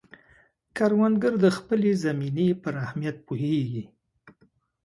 کروندګر 0.77 1.33
د 1.43 1.45
خپلې 1.57 1.91
زمینې 2.03 2.47
پر 2.61 2.73
اهمیت 2.85 3.17
پوهیږي 3.27 3.83